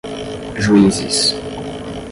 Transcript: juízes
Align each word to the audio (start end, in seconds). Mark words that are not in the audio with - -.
juízes 0.59 1.37